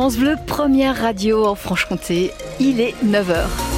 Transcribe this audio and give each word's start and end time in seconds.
France 0.00 0.16
Bleu, 0.16 0.36
première 0.46 0.96
radio 0.96 1.44
en 1.44 1.54
Franche-Comté. 1.54 2.32
Il 2.58 2.80
est 2.80 2.94
9h. 3.04 3.69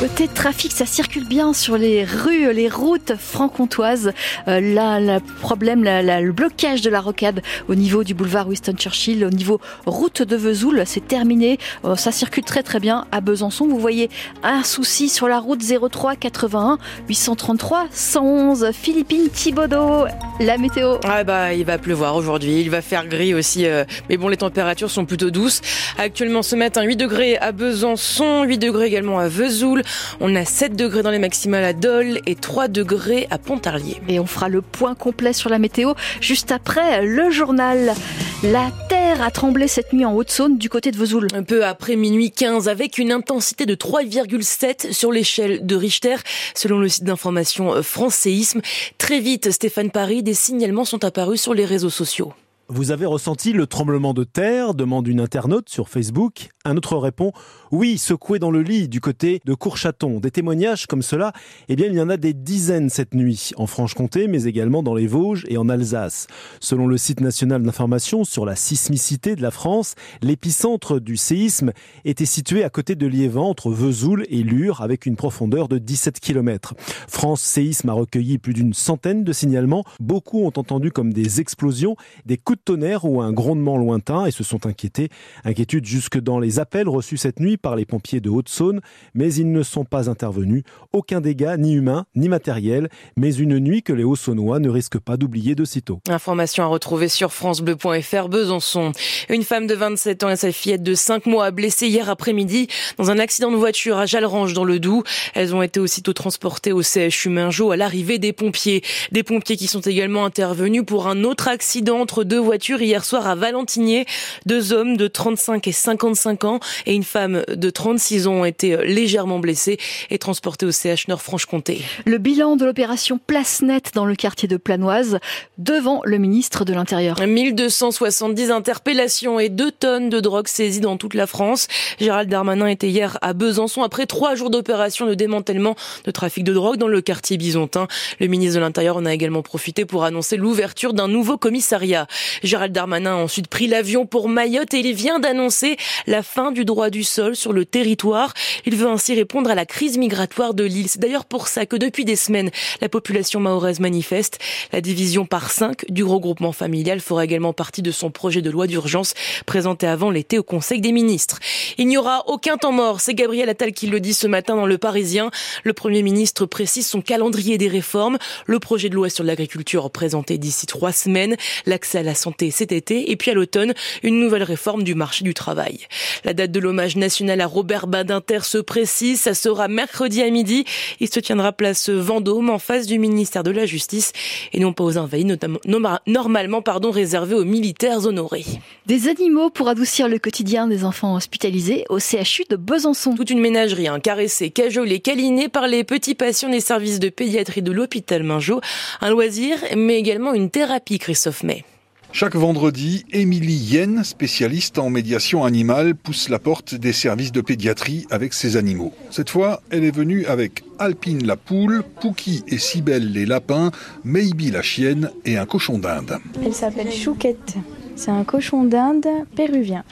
Côté 0.00 0.28
trafic, 0.28 0.72
ça 0.72 0.86
circule 0.86 1.26
bien 1.26 1.52
sur 1.52 1.76
les 1.76 2.04
rues, 2.04 2.54
les 2.54 2.70
routes 2.70 3.12
franc-comtoises. 3.18 4.12
Euh, 4.48 4.58
là, 4.58 4.98
le 4.98 5.20
problème, 5.42 5.84
le 5.84 6.32
blocage 6.32 6.80
de 6.80 6.88
la 6.88 7.02
rocade 7.02 7.42
au 7.68 7.74
niveau 7.74 8.02
du 8.02 8.14
boulevard 8.14 8.48
Winston 8.48 8.72
Churchill, 8.78 9.26
au 9.26 9.28
niveau 9.28 9.60
route 9.84 10.22
de 10.22 10.36
Vesoul, 10.36 10.84
c'est 10.86 11.06
terminé. 11.06 11.58
Euh, 11.84 11.96
ça 11.96 12.12
circule 12.12 12.44
très 12.44 12.62
très 12.62 12.80
bien 12.80 13.04
à 13.12 13.20
Besançon. 13.20 13.66
Vous 13.66 13.78
voyez 13.78 14.08
un 14.42 14.62
souci 14.64 15.10
sur 15.10 15.28
la 15.28 15.38
route 15.38 15.60
03 15.62 16.16
81 16.16 16.78
833 17.06 17.88
111 17.90 18.70
Philippine 18.72 19.28
Thibaudot. 19.28 20.06
La 20.40 20.56
météo. 20.56 20.96
Ah 21.04 21.24
bah 21.24 21.52
il 21.52 21.66
va 21.66 21.76
pleuvoir 21.76 22.16
aujourd'hui, 22.16 22.62
il 22.62 22.70
va 22.70 22.80
faire 22.80 23.06
gris 23.06 23.34
aussi, 23.34 23.66
euh, 23.66 23.84
mais 24.08 24.16
bon 24.16 24.28
les 24.28 24.38
températures 24.38 24.90
sont 24.90 25.04
plutôt 25.04 25.30
douces. 25.30 25.60
Actuellement 25.98 26.40
ce 26.42 26.56
matin 26.56 26.84
8 26.84 26.96
degrés 26.96 27.36
à 27.36 27.52
Besançon, 27.52 28.44
8 28.44 28.56
degrés 28.56 28.86
également 28.86 29.18
à 29.18 29.28
Vesoul. 29.28 29.82
On 30.20 30.34
a 30.36 30.44
7 30.44 30.76
degrés 30.76 31.02
dans 31.02 31.10
les 31.10 31.18
maximales 31.18 31.64
à 31.64 31.72
Dole 31.72 32.20
et 32.26 32.34
3 32.34 32.68
degrés 32.68 33.26
à 33.30 33.38
Pontarlier. 33.38 34.00
Et 34.08 34.20
on 34.20 34.26
fera 34.26 34.48
le 34.48 34.62
point 34.62 34.94
complet 34.94 35.32
sur 35.32 35.50
la 35.50 35.58
météo 35.58 35.94
juste 36.20 36.52
après 36.52 37.04
le 37.04 37.30
journal. 37.30 37.94
La 38.42 38.70
terre 38.88 39.22
a 39.22 39.30
tremblé 39.30 39.68
cette 39.68 39.92
nuit 39.92 40.04
en 40.04 40.14
Haute-Saône 40.14 40.56
du 40.56 40.68
côté 40.68 40.90
de 40.90 40.96
Vesoul. 40.96 41.28
Un 41.34 41.42
peu 41.42 41.64
après 41.64 41.96
minuit 41.96 42.30
15 42.30 42.68
avec 42.68 42.98
une 42.98 43.12
intensité 43.12 43.66
de 43.66 43.74
3,7 43.74 44.92
sur 44.92 45.12
l'échelle 45.12 45.66
de 45.66 45.76
Richter 45.76 46.16
selon 46.54 46.78
le 46.78 46.88
site 46.88 47.04
d'information 47.04 47.82
France 47.82 48.14
Séisme. 48.14 48.60
Très 48.98 49.20
vite, 49.20 49.50
Stéphane 49.50 49.90
Paris, 49.90 50.22
des 50.22 50.34
signalements 50.34 50.84
sont 50.84 51.04
apparus 51.04 51.40
sur 51.40 51.54
les 51.54 51.64
réseaux 51.64 51.90
sociaux. 51.90 52.32
Vous 52.72 52.92
avez 52.92 53.04
ressenti 53.04 53.52
le 53.52 53.66
tremblement 53.66 54.14
de 54.14 54.22
terre 54.22 54.74
demande 54.74 55.08
une 55.08 55.18
internaute 55.18 55.68
sur 55.68 55.88
Facebook. 55.88 56.50
Un 56.64 56.76
autre 56.76 56.96
répond 56.98 57.32
Oui, 57.72 57.98
secoué 57.98 58.38
dans 58.38 58.52
le 58.52 58.62
lit 58.62 58.88
du 58.88 59.00
côté 59.00 59.40
de 59.44 59.54
Courchaton. 59.54 60.20
Des 60.20 60.30
témoignages 60.30 60.86
comme 60.86 61.02
cela, 61.02 61.32
eh 61.68 61.74
bien, 61.74 61.86
il 61.86 61.94
y 61.94 62.00
en 62.00 62.08
a 62.08 62.16
des 62.16 62.32
dizaines 62.32 62.88
cette 62.88 63.12
nuit 63.12 63.50
en 63.56 63.66
Franche-Comté, 63.66 64.28
mais 64.28 64.44
également 64.44 64.84
dans 64.84 64.94
les 64.94 65.08
Vosges 65.08 65.46
et 65.48 65.58
en 65.58 65.68
Alsace. 65.68 66.28
Selon 66.60 66.86
le 66.86 66.96
site 66.96 67.20
national 67.20 67.60
d'information 67.64 68.22
sur 68.22 68.46
la 68.46 68.54
sismicité 68.54 69.34
de 69.34 69.42
la 69.42 69.50
France, 69.50 69.96
l'épicentre 70.22 71.00
du 71.00 71.16
séisme 71.16 71.72
était 72.04 72.24
situé 72.24 72.62
à 72.62 72.70
côté 72.70 72.94
de 72.94 73.08
Liévent, 73.08 73.48
entre 73.48 73.72
Vesoul 73.72 74.26
et 74.28 74.44
Lure, 74.44 74.80
avec 74.80 75.06
une 75.06 75.16
profondeur 75.16 75.66
de 75.66 75.78
17 75.78 76.20
km. 76.20 76.74
France 77.08 77.40
Séisme 77.40 77.88
a 77.88 77.94
recueilli 77.94 78.38
plus 78.38 78.54
d'une 78.54 78.74
centaine 78.74 79.24
de 79.24 79.32
signalements. 79.32 79.82
Beaucoup 79.98 80.44
ont 80.44 80.52
entendu 80.54 80.92
comme 80.92 81.12
des 81.12 81.40
explosions, 81.40 81.96
des 82.26 82.36
coups 82.36 82.59
tonnerre 82.64 83.04
ou 83.04 83.20
un 83.20 83.32
grondement 83.32 83.76
lointain 83.76 84.26
et 84.26 84.30
se 84.30 84.44
sont 84.44 84.66
inquiétés. 84.66 85.08
Inquiétude 85.44 85.84
jusque 85.84 86.18
dans 86.18 86.38
les 86.38 86.58
appels 86.58 86.88
reçus 86.88 87.16
cette 87.16 87.40
nuit 87.40 87.56
par 87.56 87.76
les 87.76 87.84
pompiers 87.84 88.20
de 88.20 88.30
Haute-Saône, 88.30 88.80
mais 89.14 89.32
ils 89.34 89.50
ne 89.50 89.62
sont 89.62 89.84
pas 89.84 90.08
intervenus. 90.10 90.62
Aucun 90.92 91.20
dégât, 91.20 91.56
ni 91.56 91.74
humain, 91.74 92.06
ni 92.14 92.28
matériel, 92.28 92.88
mais 93.16 93.34
une 93.34 93.58
nuit 93.58 93.82
que 93.82 93.92
les 93.92 94.04
Hauts-Saônois 94.04 94.58
ne 94.58 94.68
risquent 94.68 94.98
pas 94.98 95.16
d'oublier 95.16 95.54
de 95.54 95.64
sitôt. 95.64 96.00
Information 96.08 96.64
à 96.64 96.66
retrouver 96.66 97.08
sur 97.08 97.32
francebleu.fr 97.32 98.28
Besançon. 98.28 98.92
Une 99.28 99.42
femme 99.42 99.66
de 99.66 99.74
27 99.74 100.24
ans 100.24 100.30
et 100.30 100.36
sa 100.36 100.52
fillette 100.52 100.82
de 100.82 100.94
5 100.94 101.26
mois 101.26 101.50
blessées 101.50 101.88
hier 101.88 102.08
après-midi 102.08 102.68
dans 102.98 103.10
un 103.10 103.18
accident 103.18 103.50
de 103.50 103.56
voiture 103.56 103.98
à 103.98 104.06
Jalrange 104.06 104.52
dans 104.52 104.64
le 104.64 104.78
Doubs. 104.78 105.04
Elles 105.34 105.54
ont 105.54 105.62
été 105.62 105.80
aussitôt 105.80 106.12
transportées 106.12 106.72
au 106.72 106.82
CHU 106.82 107.28
Mingeau 107.28 107.70
à 107.70 107.76
l'arrivée 107.76 108.18
des 108.18 108.32
pompiers. 108.32 108.82
Des 109.12 109.22
pompiers 109.22 109.56
qui 109.56 109.66
sont 109.66 109.80
également 109.80 110.24
intervenus 110.24 110.84
pour 110.84 111.08
un 111.08 111.24
autre 111.24 111.48
accident 111.48 111.98
entre 111.98 112.24
deux 112.24 112.38
voiture 112.50 112.82
hier 112.82 113.04
soir 113.04 113.28
à 113.28 113.36
Valentinier. 113.36 114.06
Deux 114.44 114.72
hommes 114.72 114.96
de 114.96 115.06
35 115.06 115.68
et 115.68 115.72
55 115.72 116.42
ans 116.42 116.58
et 116.84 116.94
une 116.94 117.04
femme 117.04 117.44
de 117.46 117.70
36 117.70 118.26
ans 118.26 118.32
ont 118.32 118.44
été 118.44 118.76
légèrement 118.78 119.38
blessés 119.38 119.78
et 120.10 120.18
transportés 120.18 120.66
au 120.66 120.72
CH 120.72 121.06
Nord-Franche-Comté. 121.06 121.82
Le 122.06 122.18
bilan 122.18 122.56
de 122.56 122.64
l'opération 122.64 123.20
Place 123.24 123.62
Nette 123.62 123.92
dans 123.94 124.04
le 124.04 124.16
quartier 124.16 124.48
de 124.48 124.56
Planoise 124.56 125.20
devant 125.58 126.00
le 126.04 126.18
ministre 126.18 126.64
de 126.64 126.72
l'Intérieur. 126.72 127.24
1270 127.24 128.50
interpellations 128.50 129.38
et 129.38 129.48
2 129.48 129.70
tonnes 129.70 130.08
de 130.08 130.18
drogue 130.18 130.48
saisies 130.48 130.80
dans 130.80 130.96
toute 130.96 131.14
la 131.14 131.28
France. 131.28 131.68
Gérald 132.00 132.28
Darmanin 132.28 132.66
était 132.66 132.88
hier 132.88 133.16
à 133.22 133.32
Besançon 133.32 133.84
après 133.84 134.06
trois 134.06 134.34
jours 134.34 134.50
d'opération 134.50 135.06
de 135.06 135.14
démantèlement 135.14 135.76
de 136.04 136.10
trafic 136.10 136.42
de 136.42 136.52
drogue 136.52 136.78
dans 136.78 136.88
le 136.88 137.00
quartier 137.00 137.36
bisontin. 137.36 137.86
Le 138.18 138.26
ministre 138.26 138.56
de 138.56 138.60
l'Intérieur 138.60 138.96
en 138.96 139.06
a 139.06 139.14
également 139.14 139.42
profité 139.42 139.84
pour 139.84 140.02
annoncer 140.02 140.36
l'ouverture 140.36 140.94
d'un 140.94 141.06
nouveau 141.06 141.38
commissariat. 141.38 142.08
Gérald 142.42 142.72
Darmanin 142.72 143.12
a 143.12 143.16
ensuite 143.16 143.48
pris 143.48 143.66
l'avion 143.66 144.06
pour 144.06 144.28
Mayotte 144.28 144.74
et 144.74 144.80
il 144.80 144.94
vient 144.94 145.18
d'annoncer 145.18 145.76
la 146.06 146.22
fin 146.22 146.52
du 146.52 146.64
droit 146.64 146.90
du 146.90 147.04
sol 147.04 147.36
sur 147.36 147.52
le 147.52 147.64
territoire. 147.64 148.34
Il 148.66 148.76
veut 148.76 148.88
ainsi 148.88 149.14
répondre 149.14 149.50
à 149.50 149.54
la 149.54 149.66
crise 149.66 149.98
migratoire 149.98 150.54
de 150.54 150.64
l'île. 150.64 150.88
C'est 150.88 151.00
d'ailleurs 151.00 151.24
pour 151.24 151.48
ça 151.48 151.66
que 151.66 151.76
depuis 151.76 152.04
des 152.04 152.16
semaines, 152.16 152.50
la 152.80 152.88
population 152.88 153.40
mahoraise 153.40 153.80
manifeste. 153.80 154.38
La 154.72 154.80
division 154.80 155.26
par 155.26 155.50
cinq 155.50 155.84
du 155.90 156.04
regroupement 156.04 156.52
familial 156.52 157.00
fera 157.00 157.24
également 157.24 157.52
partie 157.52 157.82
de 157.82 157.90
son 157.90 158.10
projet 158.10 158.42
de 158.42 158.50
loi 158.50 158.66
d'urgence 158.66 159.14
présenté 159.46 159.86
avant 159.86 160.10
l'été 160.10 160.38
au 160.38 160.42
Conseil 160.42 160.80
des 160.80 160.92
ministres. 160.92 161.38
Il 161.78 161.86
n'y 161.86 161.96
aura 161.96 162.24
aucun 162.28 162.56
temps 162.56 162.72
mort. 162.72 163.00
C'est 163.00 163.14
Gabriel 163.14 163.48
Attal 163.48 163.72
qui 163.72 163.86
le 163.86 164.00
dit 164.00 164.14
ce 164.14 164.26
matin 164.26 164.56
dans 164.56 164.66
Le 164.66 164.78
Parisien. 164.78 165.30
Le 165.64 165.72
Premier 165.72 166.02
ministre 166.02 166.46
précise 166.46 166.86
son 166.86 167.00
calendrier 167.00 167.58
des 167.58 167.68
réformes. 167.68 168.18
Le 168.46 168.58
projet 168.58 168.88
de 168.88 168.94
loi 168.94 169.10
sur 169.10 169.24
l'agriculture 169.24 169.90
présenté 169.90 170.38
d'ici 170.38 170.66
trois 170.66 170.92
semaines. 170.92 171.36
L'accès 171.66 171.98
à 171.98 172.02
santé 172.20 172.50
cet 172.50 172.72
été 172.72 173.10
et 173.10 173.16
puis 173.16 173.30
à 173.30 173.34
l'automne, 173.34 173.74
une 174.02 174.20
nouvelle 174.20 174.42
réforme 174.42 174.84
du 174.84 174.94
marché 174.94 175.24
du 175.24 175.34
travail. 175.34 175.78
La 176.24 176.34
date 176.34 176.52
de 176.52 176.60
l'hommage 176.60 176.96
national 176.96 177.40
à 177.40 177.46
Robert 177.46 177.86
Badinter 177.86 178.40
se 178.44 178.58
précise, 178.58 179.20
ça 179.20 179.34
sera 179.34 179.68
mercredi 179.68 180.22
à 180.22 180.30
midi. 180.30 180.64
Il 181.00 181.12
se 181.12 181.20
tiendra 181.20 181.52
place 181.52 181.88
Vendôme 181.88 182.50
en 182.50 182.58
face 182.58 182.86
du 182.86 182.98
ministère 182.98 183.42
de 183.42 183.50
la 183.50 183.66
Justice 183.66 184.12
et 184.52 184.60
non 184.60 184.72
pas 184.72 184.84
aux 184.84 184.98
envahis, 184.98 185.24
notamment, 185.24 185.58
normalement 186.06 186.62
pardon, 186.62 186.90
réservés 186.90 187.34
aux 187.34 187.44
militaires 187.44 188.06
honorés. 188.06 188.44
Des 188.86 189.08
animaux 189.08 189.50
pour 189.50 189.68
adoucir 189.68 190.08
le 190.08 190.18
quotidien 190.18 190.66
des 190.66 190.84
enfants 190.84 191.14
hospitalisés 191.14 191.84
au 191.88 191.98
CHU 191.98 192.44
de 192.48 192.56
Besançon. 192.56 193.14
Toute 193.14 193.30
une 193.30 193.40
ménagerie, 193.40 193.88
hein, 193.88 194.00
caressée, 194.00 194.50
cajolée, 194.50 195.00
câlinée 195.00 195.48
par 195.48 195.66
les 195.66 195.84
petits 195.84 196.14
patients 196.14 196.50
des 196.50 196.60
services 196.60 197.00
de 197.00 197.08
pédiatrie 197.08 197.62
de 197.62 197.72
l'hôpital 197.72 198.22
Mingeot. 198.22 198.60
Un 199.00 199.10
loisir, 199.10 199.58
mais 199.76 199.98
également 199.98 200.34
une 200.34 200.50
thérapie, 200.50 200.98
Christophe 200.98 201.42
May. 201.42 201.64
Chaque 202.12 202.34
vendredi, 202.34 203.04
Émilie 203.12 203.54
Yen, 203.54 204.02
spécialiste 204.02 204.78
en 204.78 204.90
médiation 204.90 205.44
animale, 205.44 205.94
pousse 205.94 206.28
la 206.28 206.38
porte 206.38 206.74
des 206.74 206.92
services 206.92 207.30
de 207.30 207.40
pédiatrie 207.40 208.06
avec 208.10 208.34
ses 208.34 208.56
animaux. 208.56 208.92
Cette 209.10 209.30
fois, 209.30 209.62
elle 209.70 209.84
est 209.84 209.94
venue 209.94 210.26
avec 210.26 210.64
Alpine 210.78 211.24
la 211.24 211.36
poule, 211.36 211.84
Pookie 212.00 212.42
et 212.48 212.58
Cybelle 212.58 213.12
les 213.12 213.26
lapins, 213.26 213.70
Maybe 214.04 214.52
la 214.52 214.60
chienne 214.60 215.10
et 215.24 215.38
un 215.38 215.46
cochon 215.46 215.78
d'Inde. 215.78 216.18
Elle 216.44 216.52
s'appelle 216.52 216.92
Chouquette. 216.92 217.54
C'est 217.94 218.10
un 218.10 218.24
cochon 218.24 218.64
d'Inde 218.64 219.06
péruvien. 219.36 219.84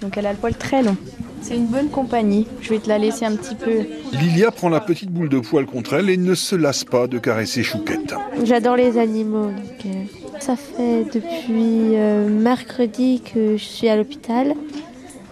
Donc 0.00 0.16
elle 0.16 0.26
a 0.26 0.32
le 0.32 0.38
poil 0.38 0.54
très 0.54 0.82
long. 0.82 0.96
C'est 1.42 1.56
une 1.56 1.66
bonne 1.66 1.90
compagnie. 1.90 2.46
Je 2.60 2.70
vais 2.70 2.78
te 2.78 2.88
la 2.88 2.98
laisser 2.98 3.24
un 3.24 3.36
petit 3.36 3.54
peu. 3.54 3.84
Lilia 4.18 4.50
prend 4.50 4.68
la 4.68 4.80
petite 4.80 5.10
boule 5.10 5.28
de 5.28 5.38
poil 5.38 5.66
contre 5.66 5.94
elle 5.94 6.10
et 6.10 6.16
ne 6.16 6.34
se 6.34 6.56
lasse 6.56 6.84
pas 6.84 7.06
de 7.06 7.18
caresser 7.18 7.62
Chouquette. 7.62 8.14
J'adore 8.44 8.76
les 8.76 8.98
animaux. 8.98 9.46
Donc, 9.46 9.86
euh, 9.86 10.25
ça 10.46 10.54
fait 10.54 11.02
depuis 11.12 11.96
euh, 11.96 12.28
mercredi 12.28 13.20
que 13.20 13.56
je 13.56 13.64
suis 13.64 13.88
à 13.88 13.96
l'hôpital, 13.96 14.54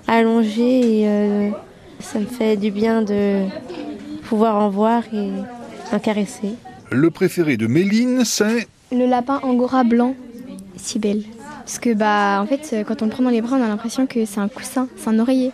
allongée, 0.09 1.03
et 1.03 1.09
euh, 1.09 1.51
ça 2.01 2.19
me 2.19 2.27
fait 2.27 2.57
du 2.57 2.73
bien 2.73 3.03
de 3.03 3.45
pouvoir 4.25 4.57
en 4.57 4.71
voir 4.71 5.05
et 5.13 5.31
en 5.93 6.01
caresser. 6.01 6.55
Le 6.91 7.13
préféré 7.13 7.57
de 7.57 7.69
Méline, 7.69 8.25
c'est 8.25 8.67
Le 8.91 9.07
lapin 9.07 9.39
angora 9.45 9.85
blanc, 9.85 10.17
si 10.77 10.99
belle. 10.99 11.23
Parce 11.65 11.79
que 11.79 11.95
bah 11.95 12.41
en 12.43 12.47
fait 12.47 12.85
quand 12.85 13.01
on 13.01 13.05
le 13.05 13.11
prend 13.13 13.23
dans 13.23 13.31
les 13.31 13.41
bras 13.41 13.57
on 13.57 13.63
a 13.63 13.69
l'impression 13.69 14.07
que 14.07 14.27
c'est 14.27 14.41
un 14.41 14.49
coussin, 14.49 14.89
c'est 14.97 15.11
un 15.11 15.19
oreiller. 15.21 15.53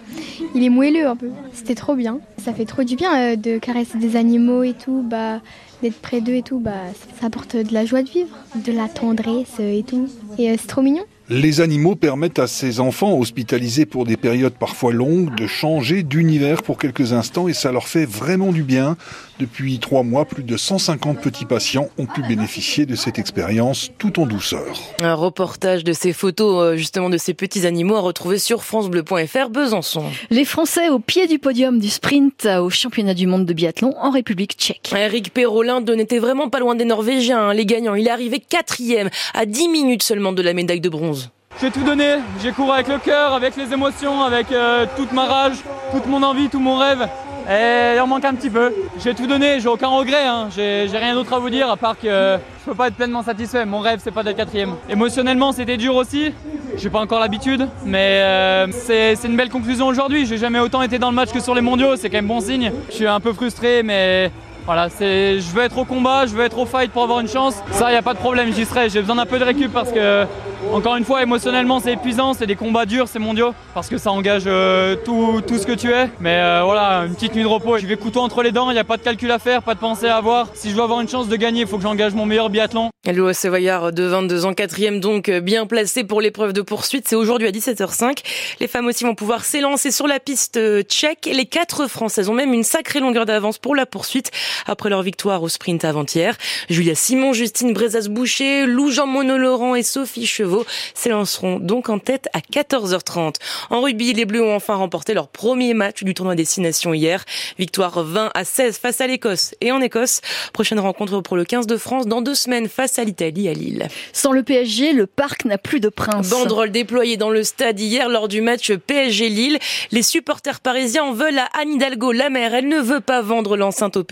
Il 0.55 0.65
est 0.65 0.71
moelleux 0.71 1.07
un 1.07 1.17
peu. 1.17 1.31
C'était 1.53 1.75
trop 1.75 1.95
bien. 1.95 2.19
Ça 2.43 2.55
fait 2.55 2.65
trop 2.65 2.85
du 2.85 2.97
bien 2.97 3.33
euh, 3.33 3.37
de 3.37 3.59
caresser 3.59 3.99
des 3.99 4.17
animaux 4.17 4.63
et 4.63 4.73
tout. 4.75 5.03
Bah 5.03 5.41
d'être 5.83 6.01
près 6.01 6.21
d'eux 6.21 6.35
et 6.35 6.43
tout, 6.43 6.59
bah, 6.59 6.73
ça 7.19 7.27
apporte 7.27 7.57
de 7.57 7.73
la 7.73 7.85
joie 7.85 8.03
de 8.03 8.11
vivre, 8.11 8.37
de 8.55 8.73
la 8.73 8.89
tendresse 8.89 9.59
et 9.61 9.85
tout. 9.87 10.09
Et 10.39 10.51
euh, 10.51 10.57
c'est 10.59 10.67
trop 10.67 10.83
mignon. 10.83 11.05
Les 11.33 11.61
animaux 11.61 11.95
permettent 11.95 12.41
à 12.41 12.49
ces 12.49 12.81
enfants 12.81 13.17
hospitalisés 13.17 13.87
pour 13.87 14.05
des 14.05 14.17
périodes 14.17 14.55
parfois 14.55 14.93
longues 14.93 15.33
de 15.37 15.47
changer 15.47 16.03
d'univers 16.03 16.61
pour 16.65 16.77
quelques 16.77 17.13
instants 17.13 17.47
et 17.47 17.53
ça 17.53 17.71
leur 17.71 17.87
fait 17.87 18.05
vraiment 18.05 18.51
du 18.51 18.65
bien. 18.65 18.97
Depuis 19.39 19.79
trois 19.79 20.03
mois, 20.03 20.25
plus 20.25 20.43
de 20.43 20.57
150 20.57 21.21
petits 21.21 21.45
patients 21.45 21.89
ont 21.99 22.07
pu 22.07 22.23
bénéficier 22.23 22.85
de 22.85 22.97
cette 22.97 23.21
expérience 23.21 23.93
tout 23.97 24.19
en 24.19 24.27
douceur. 24.27 24.81
Un 25.01 25.15
reportage 25.15 25.85
de 25.85 25.93
ces 25.93 26.13
photos 26.13 26.65
euh, 26.65 26.77
justement 26.77 27.09
de 27.09 27.17
ces 27.17 27.33
petits 27.33 27.65
animaux 27.65 27.95
à 27.95 28.01
retrouver 28.01 28.41
sur 28.41 28.65
francebleu.fr 28.65 29.51
Besançon. 29.51 30.07
Les 30.31 30.45
Français 30.45 30.89
au 30.89 30.99
pied 30.99 31.29
du 31.29 31.39
podium 31.39 31.79
du 31.79 31.91
sprint 31.91 32.30
au 32.59 32.71
championnat 32.71 33.15
du 33.15 33.27
monde 33.27 33.45
de 33.45 33.53
biathlon 33.53 33.95
en 33.99 34.11
République 34.11 34.53
tchèque. 34.53 34.93
Eric 34.97 35.33
Perrault 35.33 35.63
l'Inde 35.63 35.91
n'était 35.91 36.19
vraiment 36.19 36.49
pas 36.49 36.59
loin 36.59 36.75
des 36.75 36.85
Norvégiens, 36.85 37.49
hein, 37.49 37.55
les 37.55 37.67
gagnants. 37.67 37.95
Il 37.95 38.07
est 38.07 38.11
arrivé 38.11 38.39
quatrième 38.41 39.11
à 39.35 39.47
10 39.47 39.69
minutes 39.69 40.03
seulement 40.03 40.33
de 40.33 40.43
la 40.43 40.53
médaille 40.53 40.81
de 40.81 40.89
bronze. 40.89 41.31
J'ai 41.61 41.71
tout 41.71 41.83
donné, 41.83 42.17
j'ai 42.43 42.53
couru 42.53 42.71
avec 42.73 42.89
le 42.89 42.99
cœur, 42.99 43.35
avec 43.35 43.57
les 43.57 43.73
émotions, 43.73 44.23
avec 44.23 44.51
euh, 44.53 44.87
toute 44.97 45.13
ma 45.13 45.27
rage, 45.27 45.59
toute 45.93 46.07
mon 46.07 46.23
envie, 46.23 46.49
tout 46.49 46.61
mon 46.61 46.77
rêve. 46.77 47.07
Et 47.51 47.97
il 47.97 48.01
en 48.01 48.07
manque 48.07 48.25
un 48.25 48.35
petit 48.35 48.51
peu. 48.51 48.73
J'ai 49.03 49.15
tout 49.15 49.27
donné, 49.27 49.61
j'ai 49.61 49.69
aucun 49.69 49.89
regret, 49.89 50.25
hein. 50.25 50.49
j'ai 50.55 50.87
rien 50.93 51.15
d'autre 51.15 51.33
à 51.33 51.39
vous 51.39 51.51
dire 51.51 51.69
à 51.69 51.77
part 51.77 51.99
que 51.99 52.39
je 52.61 52.65
peux 52.65 52.75
pas 52.75 52.89
être 52.89 52.95
pleinement 52.95 53.23
satisfait. 53.23 53.65
Mon 53.67 53.81
rêve 53.81 54.01
c'est 54.03 54.13
pas 54.13 54.23
d'être 54.23 54.37
quatrième. 54.37 54.77
Émotionnellement 54.89 55.53
c'était 55.53 55.77
dur 55.77 55.97
aussi, 55.97 56.33
j'ai 56.81 56.91
pas 56.91 57.01
encore 57.01 57.21
l'habitude, 57.21 57.69
mais 57.85 58.21
euh, 58.23 58.67
c'est 58.73 59.15
une 59.25 59.37
belle 59.37 59.51
conclusion 59.51 59.87
aujourd'hui. 59.87 60.25
J'ai 60.25 60.39
jamais 60.39 60.61
autant 60.61 60.83
été 60.83 60.99
dans 60.99 61.11
le 61.11 61.17
match 61.17 61.31
que 61.31 61.41
sur 61.41 61.55
les 61.55 61.61
mondiaux, 61.61 61.97
c'est 61.97 62.09
quand 62.09 62.19
même 62.19 62.27
bon 62.27 62.41
signe. 62.41 62.73
Je 62.89 62.95
suis 62.95 63.07
un 63.07 63.21
peu 63.21 63.33
frustré 63.33 63.83
mais 63.83 64.31
voilà, 64.67 64.89
c'est, 64.89 65.41
je 65.41 65.51
veux 65.51 65.63
être 65.63 65.79
au 65.79 65.85
combat, 65.85 66.27
je 66.27 66.35
veux 66.35 66.45
être 66.45 66.59
au 66.59 66.67
fight 66.67 66.91
pour 66.91 67.03
avoir 67.03 67.21
une 67.21 67.29
chance. 67.29 67.57
Ça, 67.73 67.89
il 67.89 67.93
n'y 67.93 67.99
a 67.99 68.03
pas 68.03 68.15
de 68.15 68.19
problème, 68.19 68.53
j'y 68.53 68.65
serai. 68.65 68.89
J'ai 68.89 69.01
besoin 69.01 69.17
d'un 69.17 69.27
peu 69.27 69.39
de 69.39 69.45
récup 69.45 69.73
parce 69.73 69.93
que 69.93 70.27
encore 70.73 70.97
une 70.97 71.05
fois, 71.05 71.23
émotionnellement, 71.23 71.81
c'est 71.81 71.95
épuisant, 71.95 72.35
c'est 72.35 72.47
des 72.47 72.55
combats 72.55 72.87
durs, 72.87 73.09
c'est 73.09 73.19
mondiaux, 73.19 73.55
parce 73.75 73.89
que 73.89 73.99
ça 73.99 74.13
engage 74.13 74.45
euh, 74.47 74.95
tout, 75.05 75.41
tout, 75.47 75.59
ce 75.59 75.67
que 75.67 75.73
tu 75.73 75.91
es. 75.91 76.09
Mais 76.21 76.39
euh, 76.39 76.63
voilà, 76.65 77.07
une 77.07 77.15
petite 77.15 77.35
nuit 77.35 77.43
de 77.43 77.49
repos, 77.49 77.79
je 77.79 77.87
vais 77.87 77.97
couteau 77.97 78.21
entre 78.21 78.43
les 78.43 78.53
dents, 78.53 78.71
il 78.71 78.75
n'y 78.75 78.81
a 78.81 78.85
pas 78.85 78.97
de 78.97 79.03
calcul 79.03 79.31
à 79.33 79.39
faire, 79.39 79.63
pas 79.63 79.75
de 79.75 79.81
pensée 79.81 80.07
à 80.07 80.17
avoir. 80.17 80.49
Si 80.55 80.71
je 80.71 80.77
veux 80.77 80.83
avoir 80.83 81.01
une 81.01 81.09
chance 81.09 81.29
de 81.29 81.37
gagner, 81.37 81.63
il 81.63 81.67
faut 81.67 81.77
que 81.77 81.83
j'engage 81.83 82.15
mon 82.15 82.27
meilleur 82.27 82.51
biathlon. 82.51 82.91
Louis 83.07 83.35
Sevoyard, 83.35 83.93
de 83.93 84.05
22 84.05 84.45
ans, 84.45 84.53
quatrième 84.53 85.01
donc, 85.01 85.31
bien 85.31 85.67
placé 85.67 86.05
pour 86.05 86.21
l'épreuve 86.21 86.53
de 86.53 86.61
poursuite. 86.61 87.09
C'est 87.09 87.17
aujourd'hui 87.17 87.49
à 87.49 87.51
17h05. 87.51 88.19
Les 88.61 88.69
femmes 88.69 88.87
aussi 88.87 89.05
vont 89.05 89.15
pouvoir 89.15 89.45
s'élancer 89.45 89.91
sur 89.91 90.07
la 90.07 90.21
piste 90.21 90.59
euh, 90.59 90.83
tchèque. 90.83 91.29
Les 91.33 91.47
quatre 91.47 91.89
Françaises 91.89 92.29
ont 92.29 92.35
même 92.35 92.53
une 92.53 92.63
sacrée 92.63 93.01
longueur 93.01 93.25
d'avance 93.25 93.59
pour 93.59 93.75
la 93.75 93.87
poursuite 93.87 94.31
après 94.67 94.91
leur 94.91 95.03
victoire 95.03 95.43
au 95.43 95.49
sprint 95.49 95.85
avant-hier. 95.85 96.37
Julia 96.69 96.95
Simon, 96.95 97.33
Justine 97.33 97.73
Brezas-Boucher, 97.73 98.67
Lou 98.67 98.91
Jean-Mono 98.91 99.37
Laurent 99.37 99.75
et 99.75 99.83
Sophie 99.83 100.27
Chevaux 100.27 100.65
s'élanceront 100.95 101.59
donc 101.59 101.89
en 101.89 101.99
tête 101.99 102.29
à 102.33 102.41
14h30. 102.41 103.37
En 103.71 103.81
rugby, 103.81 104.13
les 104.13 104.25
Bleus 104.25 104.43
ont 104.43 104.55
enfin 104.55 104.75
remporté 104.75 105.15
leur 105.15 105.29
premier 105.29 105.75
match 105.75 106.03
du 106.03 106.15
tournoi 106.15 106.35
Destination 106.35 106.95
hier. 106.95 107.25
Victoire 107.59 108.03
20 108.03 108.31
à 108.35 108.45
16 108.45 108.79
face 108.79 109.01
à 109.01 109.07
l'Écosse. 109.07 109.55
Et 109.61 109.73
en 109.73 109.81
Écosse, 109.81 110.21
prochaine 110.53 110.81
rencontre 110.81 111.21
pour 111.21 111.37
le 111.37 111.45
15 111.45 111.67
de 111.67 111.77
France 111.77 112.07
dans 112.07 112.23
deux 112.23 112.35
semaines 112.35 112.69
face 112.69 112.99
à 112.99 113.05
l'Italie 113.05 113.49
à 113.49 113.53
Lille. 113.53 113.89
Sans 114.13 114.33
le 114.33 114.43
PSG, 114.43 114.93
le 114.93 115.07
parc 115.07 115.45
n'a 115.45 115.59
plus 115.59 115.81
de 115.81 115.89
prince. 115.89 116.31
Banderole 116.31 116.71
déployée 116.71 117.17
dans 117.17 117.31
le 117.31 117.43
stade 117.43 117.79
hier 117.79 118.09
lors 118.09 118.29
du 118.29 118.41
match 118.41 118.73
PSG-Lille. 118.73 119.59
Les 119.91 120.03
supporters 120.03 120.61
parisiens 120.61 121.05
en 121.05 121.13
veulent 121.13 121.39
à 121.39 121.49
Anne 121.61 121.75
Hidalgo, 121.75 122.13
la 122.13 122.31
mère. 122.31 122.55
Elle 122.55 122.69
ne 122.69 122.81
veut 122.81 123.01
pas 123.01 123.23
vendre 123.23 123.57
l'enceinte 123.57 123.97
au 123.97 124.05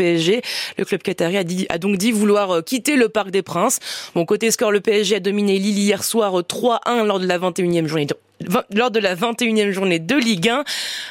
Le 0.77 0.85
club 0.85 1.03
qatari 1.03 1.37
a, 1.37 1.45
a 1.69 1.79
donc 1.79 1.97
dit 1.97 2.13
vouloir 2.13 2.63
quitter 2.65 2.97
le 2.97 3.09
Parc 3.09 3.31
des 3.31 3.43
Princes. 3.43 3.79
Bon, 4.15 4.25
côté 4.25 4.51
score, 4.51 4.71
le 4.71 4.81
PSG 4.81 5.17
a 5.17 5.21
dominé 5.21 5.59
Lille 5.59 5.79
hier 5.79 6.05
soir 6.05 6.33
3-1 6.41 7.05
lors 7.05 7.21
de 7.21 7.27
la 7.27 7.39
21e 7.39 7.87
journée 7.87 8.07
lors 8.75 8.91
de 8.91 8.99
la 8.99 9.15
21e 9.15 9.71
journée 9.71 9.99
de 9.99 10.15
Ligue 10.15 10.49
1. 10.49 10.65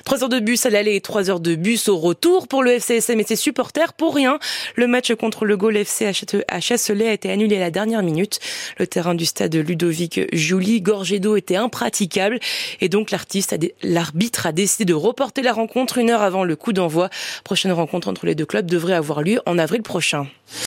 3 0.05 0.23
heures 0.23 0.29
de 0.29 0.39
bus 0.39 0.65
à 0.65 0.69
l'aller 0.69 0.95
et 0.95 1.01
3 1.01 1.29
heures 1.29 1.39
de 1.39 1.55
bus 1.55 1.89
au 1.89 1.97
retour 1.97 2.47
pour 2.47 2.63
le 2.63 2.71
FCSM 2.71 3.19
et 3.19 3.23
ses 3.23 3.35
supporters. 3.35 3.93
Pour 3.93 4.15
rien, 4.15 4.39
le 4.75 4.87
match 4.87 5.13
contre 5.13 5.45
le 5.45 5.57
Gaulle 5.57 5.77
FC 5.77 6.11
à 6.47 6.59
Chasselet 6.59 7.09
a 7.09 7.13
été 7.13 7.29
annulé 7.29 7.57
à 7.57 7.59
la 7.59 7.71
dernière 7.71 8.03
minute. 8.03 8.39
Le 8.77 8.87
terrain 8.87 9.15
du 9.15 9.25
stade 9.25 9.55
Ludovic 9.55 10.21
Julie, 10.33 10.81
gorgé 10.81 11.19
d'eau, 11.19 11.35
était 11.35 11.55
impraticable 11.55 12.39
et 12.81 12.89
donc 12.89 13.11
l'artiste, 13.11 13.55
l'arbitre 13.83 14.45
a 14.45 14.51
décidé 14.51 14.85
de 14.85 14.93
reporter 14.93 15.41
la 15.41 15.53
rencontre 15.53 15.97
une 15.97 16.09
heure 16.09 16.21
avant 16.21 16.43
le 16.43 16.55
coup 16.55 16.73
d'envoi. 16.73 17.09
Prochaine 17.43 17.71
rencontre 17.71 18.07
entre 18.07 18.25
les 18.25 18.35
deux 18.35 18.45
clubs 18.45 18.65
devrait 18.65 18.93
avoir 18.93 19.21
lieu 19.21 19.41
en 19.45 19.57
avril 19.57 19.81
prochain. 19.81 20.27